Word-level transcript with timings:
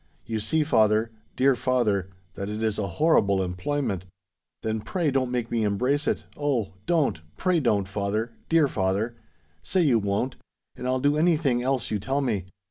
You 0.25 0.39
see, 0.39 0.63
father—dear 0.63 1.55
father, 1.55 2.09
that 2.33 2.49
it 2.49 2.63
is 2.63 2.79
a 2.79 2.87
horrible 2.97 3.43
employment; 3.43 4.07
then 4.63 4.79
pray 4.81 5.11
don't 5.11 5.29
make 5.29 5.51
me 5.51 5.63
embrace 5.63 6.07
it—Oh! 6.07 6.73
don't—pray 6.87 7.59
don't, 7.59 7.87
father—dear 7.87 8.67
father: 8.67 9.15
say 9.61 9.81
you 9.83 9.99
won't—and 9.99 10.87
I'll 10.87 10.99
do 10.99 11.17
any 11.17 11.37
thing 11.37 11.61
else 11.61 11.91
you 11.91 11.99
tell 11.99 12.21
me! 12.21 12.45